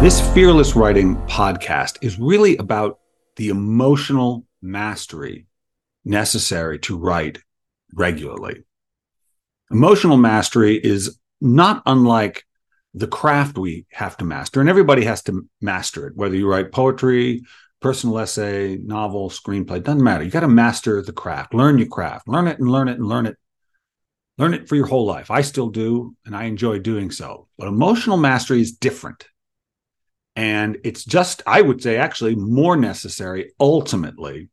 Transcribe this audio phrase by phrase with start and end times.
[0.00, 3.00] This Fearless Writing podcast is really about
[3.34, 5.48] the emotional mastery
[6.04, 7.40] necessary to write
[7.92, 8.62] regularly.
[9.72, 12.44] Emotional mastery is not unlike
[12.94, 16.70] the craft we have to master, and everybody has to master it, whether you write
[16.70, 17.42] poetry,
[17.80, 20.22] personal essay, novel, screenplay, doesn't matter.
[20.22, 23.08] You got to master the craft, learn your craft, learn it and learn it and
[23.08, 23.36] learn it.
[24.38, 25.28] Learn it for your whole life.
[25.28, 27.48] I still do, and I enjoy doing so.
[27.58, 29.26] But emotional mastery is different.
[30.38, 34.50] And it's just, I would say, actually more necessary ultimately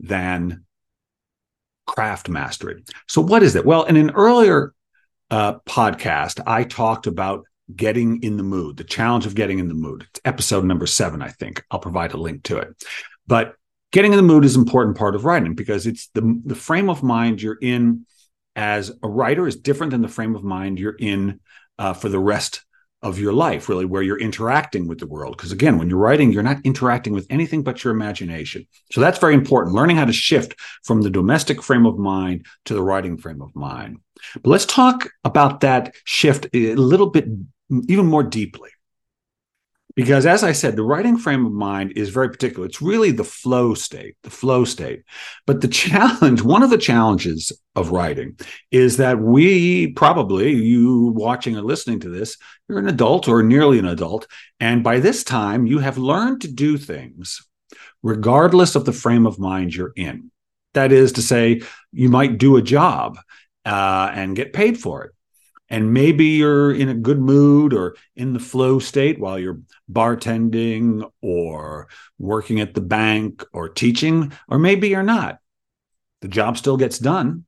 [0.00, 0.64] than
[1.86, 2.82] craft mastery.
[3.06, 3.66] So, what is it?
[3.66, 4.72] Well, in an earlier
[5.30, 9.74] uh, podcast, I talked about getting in the mood, the challenge of getting in the
[9.74, 10.06] mood.
[10.08, 11.62] It's episode number seven, I think.
[11.70, 12.68] I'll provide a link to it.
[13.26, 13.56] But
[13.92, 16.88] getting in the mood is an important part of writing because it's the, the frame
[16.88, 18.06] of mind you're in
[18.54, 21.40] as a writer is different than the frame of mind you're in
[21.78, 22.62] uh, for the rest
[23.06, 25.36] of your life, really, where you're interacting with the world.
[25.36, 28.66] Because again, when you're writing, you're not interacting with anything but your imagination.
[28.90, 29.74] So that's very important.
[29.74, 30.54] Learning how to shift
[30.84, 33.98] from the domestic frame of mind to the writing frame of mind.
[34.34, 37.26] But let's talk about that shift a little bit
[37.88, 38.70] even more deeply.
[39.96, 42.66] Because as I said, the writing frame of mind is very particular.
[42.66, 45.04] It's really the flow state, the flow state.
[45.46, 48.38] But the challenge, one of the challenges of writing
[48.70, 52.36] is that we probably, you watching or listening to this,
[52.68, 54.26] you're an adult or nearly an adult.
[54.60, 57.42] And by this time, you have learned to do things
[58.02, 60.30] regardless of the frame of mind you're in.
[60.74, 63.18] That is to say, you might do a job
[63.64, 65.15] uh, and get paid for it
[65.68, 69.60] and maybe you're in a good mood or in the flow state while you're
[69.90, 71.88] bartending or
[72.18, 75.38] working at the bank or teaching, or maybe you're not.
[76.22, 77.44] The job still gets done,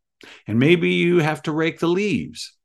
[0.46, 2.56] and maybe you have to rake the leaves.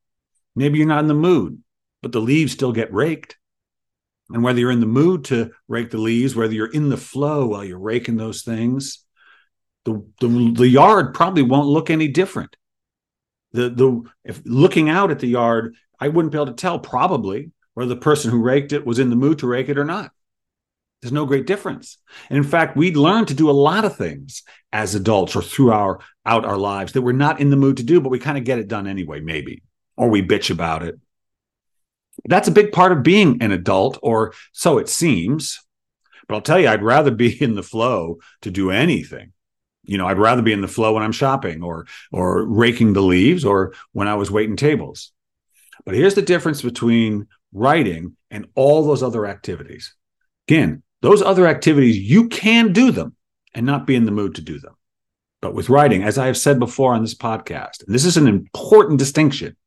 [0.56, 1.62] Maybe you're not in the mood,
[2.02, 3.38] but the leaves still get raked.
[4.30, 7.48] And whether you're in the mood to rake the leaves, whether you're in the flow
[7.48, 9.06] while you're raking those things,
[9.86, 12.56] the, the, the yard probably won't look any different
[13.54, 17.52] the the if looking out at the yard, I wouldn't be able to tell probably
[17.74, 20.12] whether the person who raked it was in the mood to rake it or not.
[21.02, 21.98] There's no great difference.
[22.30, 25.72] And in fact, we learn to do a lot of things as adults or through
[25.72, 28.38] our out our lives that we're not in the mood to do, but we kind
[28.38, 29.64] of get it done anyway, maybe,
[29.98, 31.00] or we bitch about it.
[32.26, 35.60] That's a big part of being an adult, or so it seems.
[36.28, 39.34] But I'll tell you, I'd rather be in the flow to do anything
[39.84, 43.02] you know i'd rather be in the flow when i'm shopping or or raking the
[43.02, 45.12] leaves or when i was waiting tables.
[45.86, 49.96] But here's the difference between writing and all those other activities.
[50.48, 53.16] Again those other activities you can do them
[53.54, 54.76] and not be in the mood to do them.
[55.42, 58.28] But with writing as i have said before on this podcast and this is an
[58.28, 59.58] important distinction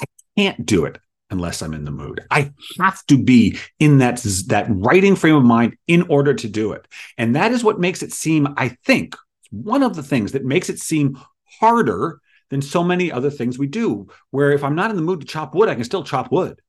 [0.00, 0.04] i
[0.38, 0.98] can't do it
[1.30, 2.20] unless I'm in the mood.
[2.30, 4.18] I have to be in that
[4.48, 6.86] that writing frame of mind in order to do it.
[7.16, 9.16] And that is what makes it seem, I think,
[9.50, 11.18] one of the things that makes it seem
[11.60, 12.20] harder
[12.50, 14.08] than so many other things we do.
[14.30, 16.60] Where if I'm not in the mood to chop wood, I can still chop wood.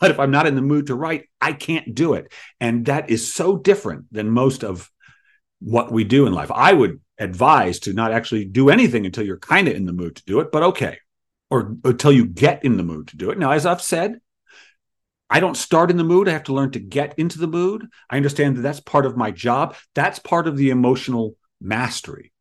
[0.00, 2.32] But if I'm not in the mood to write, I can't do it.
[2.60, 4.90] And that is so different than most of
[5.60, 6.50] what we do in life.
[6.52, 10.16] I would advise to not actually do anything until you're kind of in the mood
[10.16, 10.98] to do it, but okay
[11.54, 13.38] or until you get in the mood to do it.
[13.38, 14.18] Now, as I've said,
[15.30, 16.28] I don't start in the mood.
[16.28, 17.86] I have to learn to get into the mood.
[18.10, 19.76] I understand that that's part of my job.
[19.94, 22.32] That's part of the emotional mastery.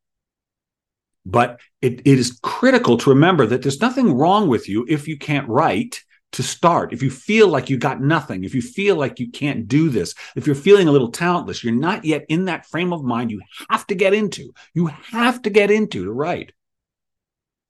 [1.27, 5.19] But it, it is critical to remember that there's nothing wrong with you if you
[5.19, 6.01] can't write
[6.31, 6.91] to start.
[6.91, 10.15] If you feel like you got nothing, if you feel like you can't do this,
[10.35, 13.41] if you're feeling a little talentless, you're not yet in that frame of mind you
[13.69, 14.51] have to get into.
[14.73, 16.51] You have to get into to write.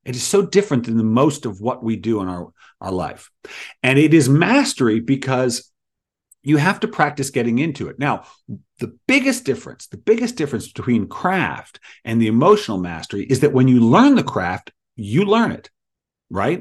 [0.06, 3.32] It is so different than the most of what we do in our, our life.
[3.82, 5.72] And it is mastery because
[6.42, 7.98] you have to practice getting into it.
[7.98, 8.24] Now,
[8.80, 13.70] the biggest difference, the biggest difference between craft and the emotional mastery is that when
[13.70, 15.70] you learn the craft, you learn it,
[16.30, 16.60] right?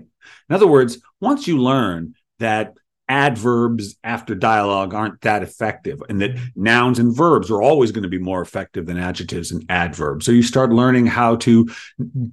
[0.48, 2.74] In other words, once you learn that
[3.08, 8.08] adverbs after dialogue aren't that effective and that nouns and verbs are always going to
[8.08, 10.24] be more effective than adjectives and adverbs.
[10.24, 11.68] So you start learning how to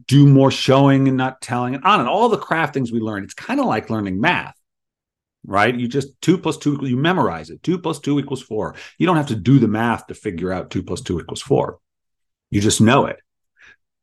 [0.06, 3.24] do more showing and not telling and on and all the craft things we learn
[3.24, 4.56] it's kind of like learning math
[5.46, 5.76] right?
[5.76, 8.76] You just two plus two you memorize it two plus two equals four.
[8.98, 11.80] You don't have to do the math to figure out two plus two equals four.
[12.52, 13.20] You just know it.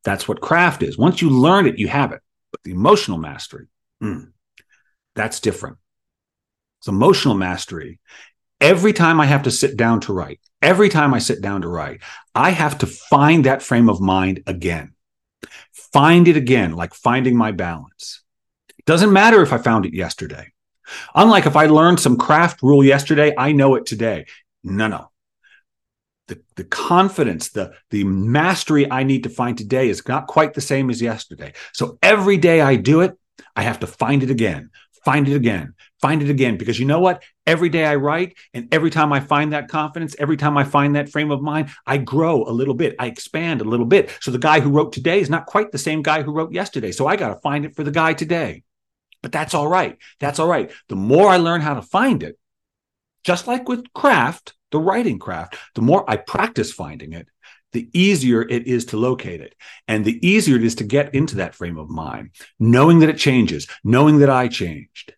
[0.05, 0.97] That's what craft is.
[0.97, 2.21] Once you learn it you have it.
[2.53, 3.67] But the emotional mastery
[4.03, 4.31] mm,
[5.15, 5.79] that's different
[6.87, 7.99] it's emotional mastery.
[8.61, 11.69] Every time I have to sit down to write, every time I sit down to
[11.69, 12.01] write,
[12.33, 14.95] I have to find that frame of mind again.
[15.93, 18.23] Find it again, like finding my balance.
[18.79, 20.53] It doesn't matter if I found it yesterday.
[21.13, 24.27] Unlike if I learned some craft rule yesterday, I know it today.
[24.63, 25.11] No, no.
[26.29, 30.61] The, the confidence, the, the mastery I need to find today is not quite the
[30.61, 31.53] same as yesterday.
[31.73, 33.19] So every day I do it,
[33.57, 34.71] I have to find it again,
[35.07, 35.73] find it again,
[36.03, 36.57] find it again.
[36.57, 37.23] Because you know what?
[37.47, 40.97] Every day I write, and every time I find that confidence, every time I find
[40.97, 44.11] that frame of mind, I grow a little bit, I expand a little bit.
[44.21, 46.91] So the guy who wrote today is not quite the same guy who wrote yesterday.
[46.91, 48.65] So I got to find it for the guy today.
[49.23, 49.97] But that's all right.
[50.19, 50.73] That's all right.
[50.89, 52.37] The more I learn how to find it,
[53.23, 57.29] just like with craft, the writing craft, the more I practice finding it,
[57.77, 59.55] the easier it is to locate it.
[59.87, 63.19] And the easier it is to get into that frame of mind, knowing that it
[63.19, 65.15] changes, knowing that I changed.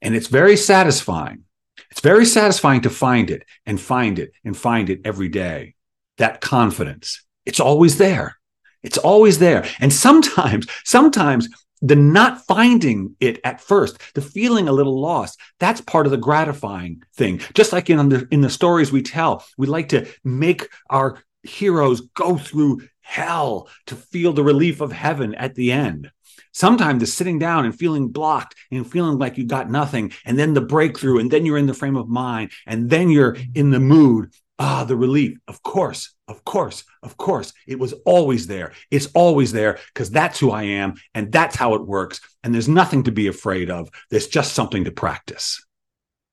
[0.00, 1.44] And it's very satisfying.
[1.92, 5.76] It's very satisfying to find it and find it and find it every day.
[6.18, 7.24] That confidence.
[7.46, 8.38] It's always there.
[8.82, 9.64] It's always there.
[9.78, 11.48] And sometimes, sometimes
[11.82, 16.16] the not finding it at first, the feeling a little lost, that's part of the
[16.16, 17.40] gratifying thing.
[17.54, 22.00] Just like in the, in the stories we tell, we like to make our heroes
[22.14, 26.10] go through hell to feel the relief of heaven at the end.
[26.52, 30.54] Sometimes the sitting down and feeling blocked and feeling like you got nothing, and then
[30.54, 33.80] the breakthrough, and then you're in the frame of mind, and then you're in the
[33.80, 34.32] mood.
[34.64, 35.38] Ah, the relief.
[35.48, 37.52] Of course, of course, of course.
[37.66, 38.74] It was always there.
[38.92, 42.20] It's always there because that's who I am and that's how it works.
[42.44, 43.90] And there's nothing to be afraid of.
[44.08, 45.66] There's just something to practice.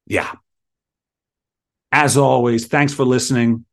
[0.06, 0.32] Yeah.
[1.92, 3.66] As always, thanks for listening.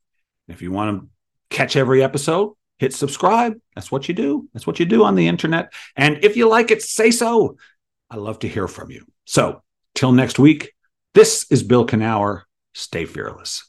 [0.49, 1.09] If you want to
[1.55, 3.61] catch every episode, hit subscribe.
[3.75, 4.49] That's what you do.
[4.55, 5.71] That's what you do on the internet.
[5.97, 7.59] And if you like it, say so.
[8.09, 9.05] I love to hear from you.
[9.27, 9.63] So,
[9.95, 10.73] till next week,
[11.13, 12.45] this is Bill Kenower.
[12.73, 13.69] Stay fearless.